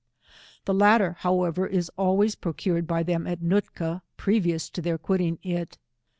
[0.65, 5.77] The latter, however, is always procured by them at Nootka, previous to their quitting it.